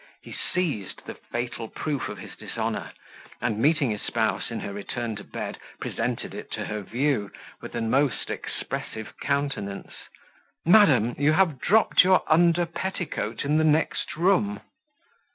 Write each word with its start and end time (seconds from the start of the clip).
He 0.23 0.33
seized 0.51 1.05
the 1.05 1.13
fatal 1.13 1.67
proof 1.67 2.09
of 2.09 2.17
his 2.17 2.35
dishonour, 2.35 2.91
and, 3.39 3.59
meeting 3.59 3.91
his 3.91 4.01
spouse 4.01 4.49
in 4.49 4.61
her 4.61 4.73
return 4.73 5.15
to 5.17 5.23
bed, 5.23 5.59
presented 5.79 6.33
it 6.33 6.51
to 6.53 6.65
her 6.65 6.81
view, 6.81 7.29
with 7.61 7.75
a 7.75 7.81
most 7.81 8.31
expressive 8.31 9.13
countenance, 9.19 9.93
"Madam, 10.65 11.13
you 11.19 11.33
have 11.33 11.61
dropped 11.61 12.03
your 12.03 12.23
under 12.25 12.65
petticoat 12.65 13.45
in 13.45 13.59
the 13.59 13.63
next 13.63 14.15
room." 14.15 14.61